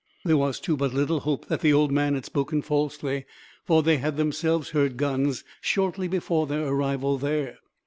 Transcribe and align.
There 0.25 0.35
was, 0.35 0.59
too, 0.59 0.75
but 0.75 0.95
little 0.95 1.19
hope 1.19 1.45
that 1.47 1.59
the 1.61 1.73
old 1.73 1.91
man 1.91 2.15
had 2.15 2.25
spoken 2.25 2.63
falsely, 2.63 3.25
for 3.65 3.83
they 3.83 3.97
had 3.97 4.17
themselves 4.17 4.69
heard 4.69 4.97
guns, 4.97 5.43
shortly 5.61 6.07
before 6.07 6.47
their 6.47 6.65
arrival 6.65 7.19
there. 7.19 7.59